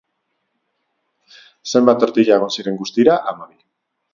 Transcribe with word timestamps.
Zenbat 1.73 2.01
tortila 2.05 2.41
egon 2.41 2.55
ziren 2.57 2.81
guztira? 2.81 3.19
Hamabi. 3.33 3.63